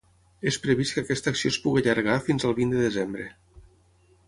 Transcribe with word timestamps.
És 0.51 0.55
previst 0.61 0.95
que 0.95 1.03
aquesta 1.05 1.33
acció 1.33 1.51
es 1.55 1.59
pugui 1.67 1.83
allargar 1.85 2.17
fins 2.31 2.47
al 2.49 2.59
vint 2.63 2.75
de 2.77 2.83
desembre. 2.87 3.29